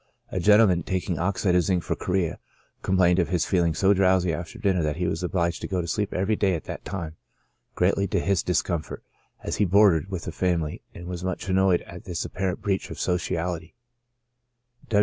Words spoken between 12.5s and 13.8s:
breach of sociaHty.